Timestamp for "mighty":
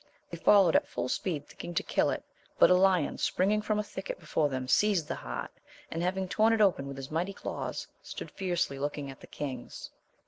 7.11-7.33